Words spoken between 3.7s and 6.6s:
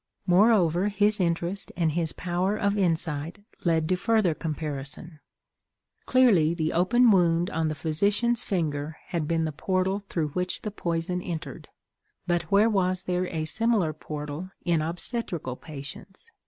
to further comparison. Clearly,